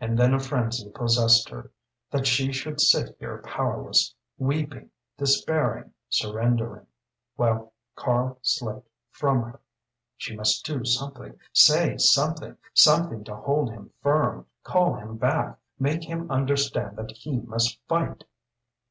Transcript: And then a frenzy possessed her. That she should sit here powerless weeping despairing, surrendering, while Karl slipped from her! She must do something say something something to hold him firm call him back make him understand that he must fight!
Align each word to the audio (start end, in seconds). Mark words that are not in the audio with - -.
And 0.00 0.18
then 0.18 0.32
a 0.32 0.40
frenzy 0.40 0.88
possessed 0.88 1.50
her. 1.50 1.70
That 2.10 2.26
she 2.26 2.52
should 2.52 2.80
sit 2.80 3.16
here 3.20 3.42
powerless 3.44 4.14
weeping 4.38 4.90
despairing, 5.18 5.92
surrendering, 6.08 6.86
while 7.34 7.74
Karl 7.96 8.38
slipped 8.40 8.88
from 9.10 9.42
her! 9.42 9.60
She 10.16 10.34
must 10.34 10.64
do 10.64 10.86
something 10.86 11.38
say 11.52 11.98
something 11.98 12.56
something 12.72 13.24
to 13.24 13.36
hold 13.36 13.68
him 13.72 13.90
firm 14.00 14.46
call 14.62 14.94
him 14.94 15.18
back 15.18 15.58
make 15.78 16.04
him 16.04 16.30
understand 16.30 16.96
that 16.96 17.10
he 17.10 17.38
must 17.40 17.78
fight! 17.86 18.24